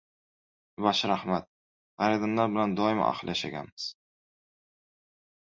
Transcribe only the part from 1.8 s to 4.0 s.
"G‘ayridinlar bilan doimo ahil yashaganmiz"